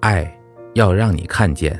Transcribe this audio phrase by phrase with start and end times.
[0.00, 0.34] 爱
[0.72, 1.78] 要让你看见，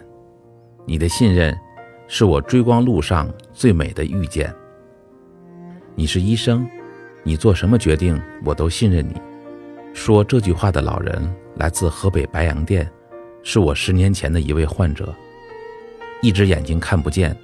[0.84, 1.58] 你的信任
[2.06, 4.54] 是我追光路上最美的遇见。
[5.94, 6.68] 你是医生，
[7.22, 9.14] 你做什么决定我都信任你。
[9.94, 12.86] 说这句话的老人来自河北白洋淀，
[13.42, 15.14] 是我十年前的一位患者，
[16.20, 17.34] 一只眼睛看不见，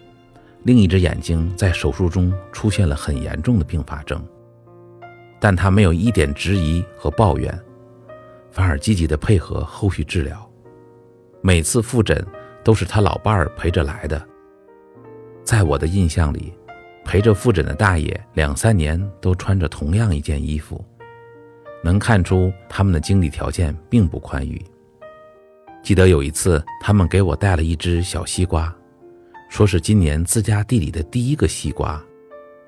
[0.65, 4.23] 另一只眼睛在手术中出现了很严重的并发症，
[5.41, 7.59] 但他没有一点质疑和抱怨，
[8.51, 10.46] 反而积极的配合后续治疗。
[11.41, 12.25] 每次复诊
[12.65, 14.21] 都是他老伴儿陪着来的。
[15.45, 16.53] 在我的印象里，
[17.05, 20.85] 陪着复诊的大爷两三年都穿着同样一件衣服。
[21.85, 24.61] 能看出他们的经济条件并不宽裕。
[25.85, 28.75] 记得有一次，他们给我带了一只小西瓜，
[29.49, 32.03] 说是今年自家地里的第一个西瓜，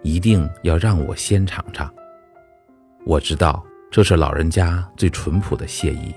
[0.02, 1.92] 一定要让我先尝尝。
[3.04, 6.14] 我知道这是老人家最淳朴的谢意。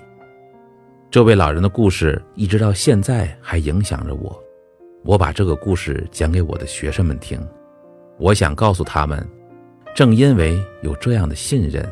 [1.11, 4.41] 这位老人的故事一直到现在还影响着我。
[5.03, 7.37] 我把这个故事讲给我的学生们听，
[8.17, 9.27] 我想告诉他们，
[9.93, 11.85] 正因为有这样的信任。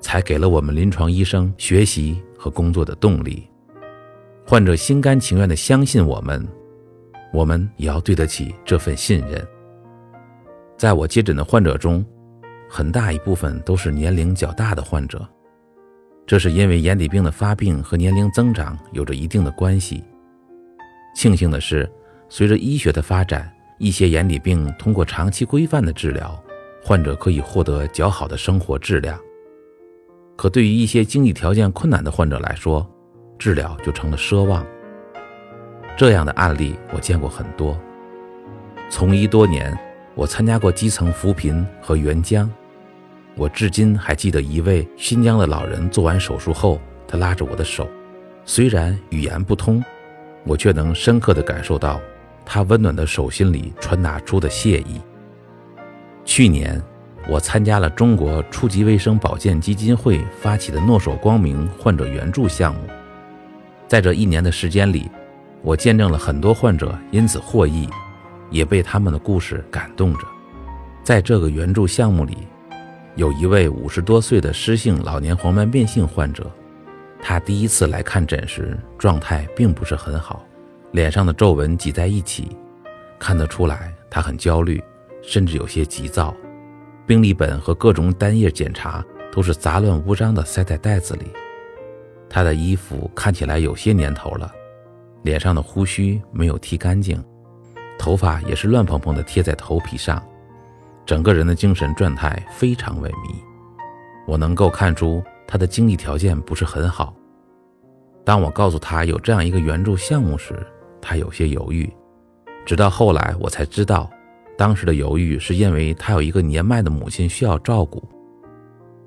[0.00, 3.48] 才给了我们临床医生学习和工作的动力。
[4.46, 6.46] 患者心甘情愿地相信我们，
[7.32, 9.42] 我们也要对得起这份信任。
[10.76, 12.04] 在我接诊的患者中，
[12.68, 15.26] 很大一部分都是年龄较大的患者，
[16.26, 20.02] 这是因为眼底病的发病和年龄增长有着一定的关系。
[21.14, 21.90] 庆幸的是，
[22.28, 26.42] 随着医学的发展，一些眼底病通过长期规范的治疗，
[26.82, 29.18] 患者可以获得较好的生活质量。
[30.34, 32.84] 可对于一些经济条件困难的患者来说，
[33.38, 34.66] 治疗就成了奢望。
[35.96, 37.78] 这样的案例我见过很多。
[38.90, 39.78] 从医多年，
[40.14, 42.50] 我参加过基层扶贫和援疆。
[43.36, 47.88] 我至今还记得一位新疆的老人做完手术后，他拉着我的手，
[48.44, 49.82] 虽然语言不通，
[50.44, 52.00] 我却能深刻地感受到
[52.44, 55.00] 他温暖的手心里传达出的谢意。
[56.24, 56.82] 去年。
[57.26, 62.80] 我参加了中国初级卫生保健基金会发起的“诺手光明”患者援助项目，
[63.88, 65.10] 在这一年的时间里，
[65.62, 67.88] 我见证了很多患者因此获益，
[68.50, 70.26] 也被他们的故事感动着。
[71.02, 72.36] 在这个援助项目里，
[73.16, 76.50] 有一位五十多岁的湿性老年黄斑变性患者，
[77.22, 80.44] 他第一次来看诊时状态并不是很好，
[80.90, 82.56] 脸上的皱纹挤在一起，
[83.18, 84.82] 看得出来他很焦虑，
[85.22, 86.34] 甚至有些急躁。
[87.06, 91.26] 病历本和各种单页检查都是杂乱无章地塞在袋子里。
[92.28, 94.52] 他的衣服看起来有些年头了，
[95.22, 97.22] 脸上的胡须没有剃干净，
[97.96, 100.20] 头发也是乱蓬蓬地贴在头皮上，
[101.06, 103.34] 整个人的精神状态非常萎靡。
[104.26, 107.14] 我能够看出他的经济条件不是很好。
[108.24, 110.66] 当我告诉他有这样一个援助项目时，
[111.00, 111.92] 他有些犹豫，
[112.64, 114.10] 直到后来我才知道。
[114.56, 118.02] 当时的犹豫是因为他有一个年迈的母亲需要照顾，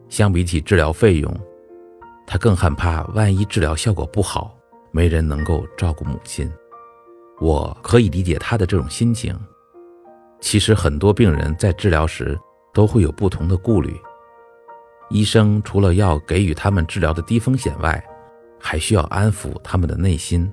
[0.10, 1.34] 相比起治疗费用，
[2.28, 4.54] 他更害怕万一治疗效果不好，
[4.92, 6.52] 没人能够照顾母亲。
[7.40, 9.34] 我可以理解他的这种心情。
[10.40, 12.38] 其实很多病人在治疗时
[12.74, 13.96] 都会有不同的顾虑，
[15.10, 18.04] 医生除了要给予他们治疗的低风险外，
[18.60, 20.52] 还需要安抚他们的内心。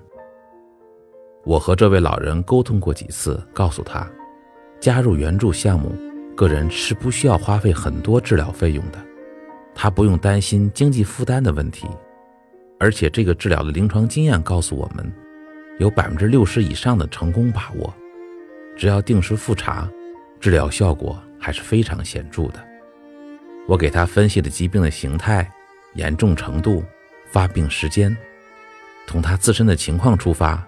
[1.44, 4.10] 我和这位老人沟通过几次，告诉他。
[4.80, 5.94] 加入援助项目，
[6.34, 8.98] 个人是不需要花费很多治疗费用的，
[9.74, 11.86] 他不用担心经济负担的问题，
[12.78, 15.10] 而且这个治疗的临床经验告诉我们，
[15.78, 17.94] 有百分之六十以上的成功把握，
[18.76, 19.88] 只要定时复查，
[20.40, 22.64] 治疗效果还是非常显著的。
[23.66, 25.50] 我给他分析了疾病的形态、
[25.94, 26.84] 严重程度、
[27.30, 28.14] 发病时间，
[29.06, 30.62] 从他自身的情况出发，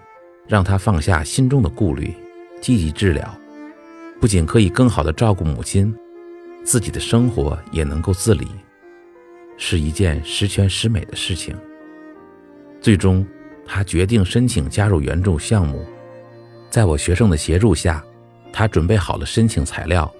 [0.47, 2.13] 让他放下心中的顾虑，
[2.61, 3.37] 积极治疗。
[4.19, 5.95] 不仅可以更好的照顾母亲，
[6.63, 8.47] 自己的生活也能够自理，
[9.57, 11.55] 是一件十全十美的事情。
[12.81, 13.23] 最终，
[13.63, 15.85] 他决定申请加入援助项目。
[16.77, 18.03] 在我学生的协助下，
[18.53, 20.13] 他准备好了申请材料，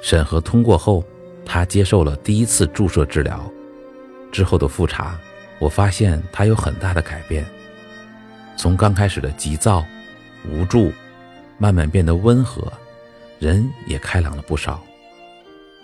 [0.00, 1.02] 审核通过后，
[1.44, 3.44] 他接受了第一次注射治疗。
[4.30, 5.18] 之后的复查，
[5.58, 7.44] 我发现他有很大的改变，
[8.56, 9.84] 从刚开始的急躁、
[10.48, 10.92] 无助，
[11.58, 12.72] 慢慢变得温和。
[13.40, 14.80] 人也开朗了不少。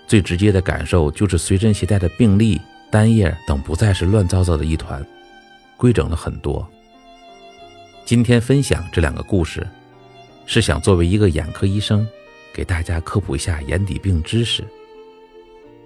[0.06, 2.60] 最直接的感受就是随身携带的病历、
[2.92, 5.04] 单页等不再是乱糟糟的一团，
[5.76, 6.64] 规整了很多。
[8.04, 9.66] 今天分享这两个故事，
[10.46, 12.06] 是想作为一个眼科医生，
[12.52, 14.64] 给大家科普一下眼底病知识。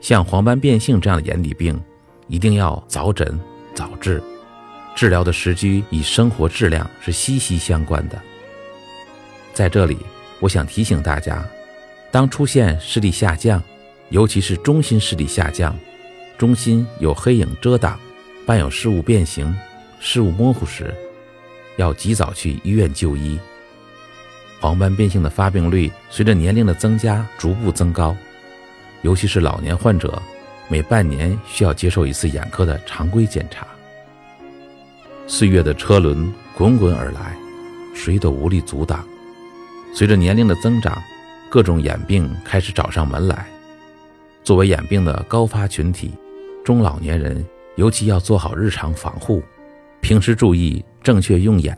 [0.00, 1.80] 像黄斑变性这样的眼底病，
[2.28, 3.38] 一定要早诊
[3.74, 4.22] 早治，
[4.94, 8.20] 治疗的时机与生活质量是息息相关的。
[9.52, 9.96] 在这里，
[10.38, 11.44] 我想提醒大家，
[12.10, 13.62] 当出现视力下降，
[14.10, 15.76] 尤其是中心视力下降，
[16.36, 17.98] 中心有黑影遮挡，
[18.44, 19.54] 伴有视物变形、
[19.98, 20.94] 视物模糊时，
[21.76, 23.38] 要及早去医院就医。
[24.60, 28.16] 黄斑变性的发病率随着年龄的增加逐步增高，
[29.02, 30.20] 尤其是老年患者，
[30.68, 33.66] 每半年需要接受一次眼科的常规检查。
[35.26, 37.36] 岁月的车轮滚滚而来，
[37.94, 39.06] 谁都无力阻挡。
[39.94, 41.00] 随着年龄的增长，
[41.50, 43.46] 各种眼病开始找上门来。
[44.42, 46.12] 作为眼病的高发群体，
[46.64, 47.44] 中老年人
[47.76, 49.42] 尤其要做好日常防护，
[50.00, 51.76] 平时注意正确用眼。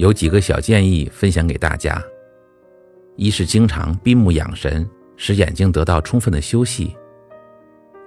[0.00, 2.02] 有几个小建议分享给大家：
[3.16, 6.96] 一是经常闭目养神，使眼睛得到充分的休息；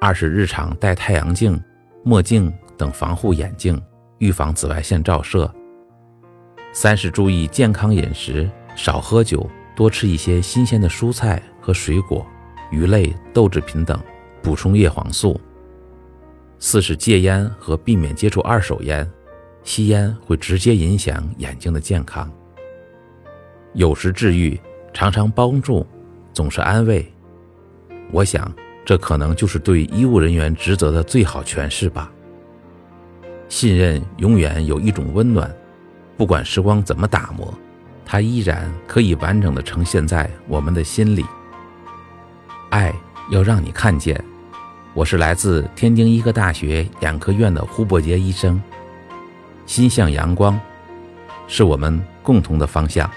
[0.02, 1.62] 二是日常戴太阳镜、
[2.04, 3.80] 墨镜等防护眼镜。
[4.18, 5.52] 预防紫外线照射。
[6.72, 12.26] 三是注意健康饮食，少喝酒，多吃一些新鲜的蔬菜和水果、
[12.72, 14.00] 鱼类、豆制品等，
[14.42, 15.40] 补充叶黄素。
[16.58, 19.08] 四是戒烟和避免接触二手烟，
[19.64, 22.30] 吸烟会直接影响眼睛的健康。
[23.74, 24.60] 有时治愈，
[24.94, 25.86] 常常帮助，
[26.34, 27.12] 总是安慰。
[28.12, 28.54] 我想，
[28.86, 32.12] 这可能就是对医务人员职责的最好诠释吧。
[33.50, 35.52] 信任永远有一种温暖，
[36.18, 37.54] 不管时光怎么打磨，
[38.06, 41.26] 它依然可以完整的呈现在我们的心里。
[42.70, 42.94] 爱
[43.32, 44.24] 要让你看见。
[44.96, 48.62] 我是来自天津医科大学眼科院的胡伯杰医生。
[49.66, 50.60] 心向阳光，
[51.48, 53.10] 是我们共同的方向。